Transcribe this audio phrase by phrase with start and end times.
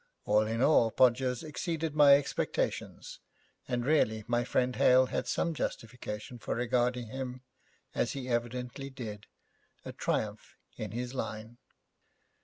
[0.25, 3.19] All in all, Podgers exceeded my expectations,
[3.67, 7.41] and really my friend Hale had some justification for regarding him,
[7.93, 9.27] as he evidently did,
[9.85, 11.59] a triumph in his line.